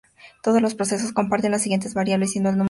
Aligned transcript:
Todos 0.41 0.63
los 0.63 0.73
procesos 0.73 1.11
comparten 1.13 1.51
las 1.51 1.61
siguientes 1.61 1.93
variables, 1.93 2.31
siendo 2.31 2.49
n 2.49 2.53
el 2.53 2.53
número 2.53 2.53
de 2.53 2.55
hebras. 2.55 2.59